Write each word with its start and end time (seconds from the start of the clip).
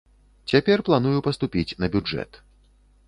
Цяпер 0.53 0.77
планую 0.87 1.19
паступіць 1.27 1.77
на 1.85 1.91
бюджэт. 1.97 2.31